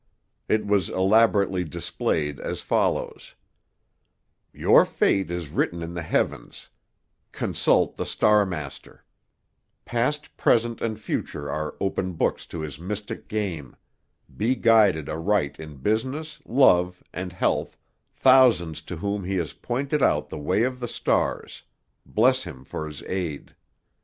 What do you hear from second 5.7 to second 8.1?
in the Heavens Consult The